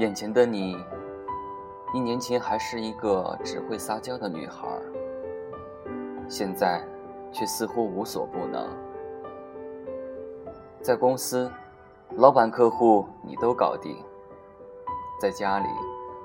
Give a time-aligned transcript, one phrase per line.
[0.00, 0.82] 眼前的你，
[1.92, 4.66] 一年前还是一个只会撒娇的女孩，
[6.26, 6.82] 现在
[7.30, 8.66] 却似乎无所不能。
[10.80, 11.52] 在公司，
[12.16, 13.94] 老板、客户你都搞定；
[15.20, 15.68] 在家里，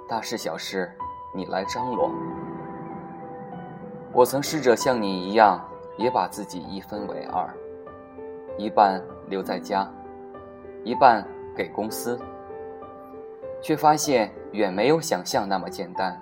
[0.08, 0.90] 大事小事
[1.34, 2.10] 你来张罗。
[4.14, 5.60] 我曾试着像你一样，
[5.98, 7.54] 也把自己一分为二，
[8.58, 9.86] 一半留在家，
[10.86, 12.18] 一半给公司。
[13.66, 16.22] 却发现远没有想象那么简单。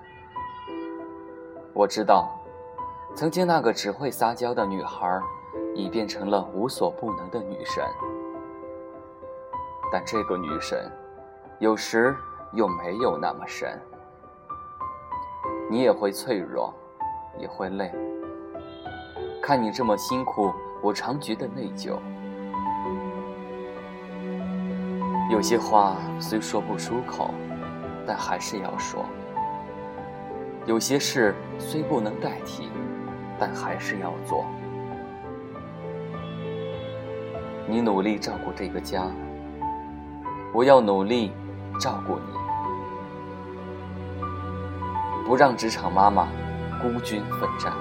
[1.73, 2.39] 我知道，
[3.13, 5.21] 曾经那个只会撒娇的女孩，
[5.75, 7.83] 已变成了无所不能的女神。
[9.91, 10.89] 但这个女神，
[11.59, 12.15] 有时
[12.53, 13.77] 又没有那么神。
[15.69, 16.73] 你也会脆弱，
[17.37, 17.91] 也会累。
[19.41, 21.97] 看你这么辛苦，我常觉得内疚。
[25.31, 27.33] 有些话虽说不出口，
[28.05, 29.05] 但还是要说；
[30.65, 32.69] 有些事虽不能代替，
[33.39, 34.45] 但还是要做。
[37.65, 39.07] 你努力照顾这个家，
[40.53, 41.31] 我要努力
[41.79, 42.33] 照顾你，
[45.25, 46.27] 不让职场妈妈
[46.81, 47.73] 孤军奋战。